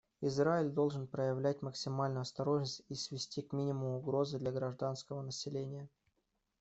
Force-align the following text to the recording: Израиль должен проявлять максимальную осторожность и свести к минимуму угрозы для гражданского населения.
Израиль 0.21 0.69
должен 0.71 1.05
проявлять 1.05 1.61
максимальную 1.61 2.21
осторожность 2.21 2.81
и 2.89 2.95
свести 2.95 3.43
к 3.43 3.53
минимуму 3.53 3.99
угрозы 3.99 4.39
для 4.39 4.51
гражданского 4.51 5.21
населения. 5.21 5.87